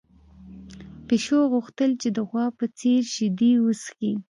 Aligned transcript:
پيشو 1.07 1.39
غوښتل 1.53 1.91
چې 2.01 2.09
د 2.15 2.17
غوا 2.29 2.45
په 2.57 2.65
څېر 2.79 3.01
شیدې 3.13 3.51
وڅښي. 3.63 4.13